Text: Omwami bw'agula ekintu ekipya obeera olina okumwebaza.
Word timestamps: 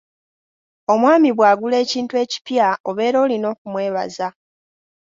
Omwami 0.93 1.29
bw'agula 1.37 1.75
ekintu 1.83 2.13
ekipya 2.23 2.67
obeera 2.89 3.17
olina 3.25 3.45
okumwebaza. 3.53 4.27